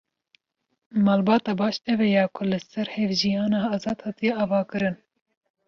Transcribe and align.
Malbata 1.07 1.51
baş, 1.59 1.75
ew 1.91 1.99
e 2.07 2.09
ya 2.15 2.25
ku 2.35 2.43
li 2.49 2.59
ser 2.71 2.87
hevjiyana 2.95 3.59
azad 3.75 3.99
hatiye 4.05 4.33
avakirin. 4.43 4.95